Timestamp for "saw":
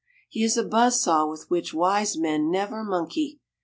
0.99-1.27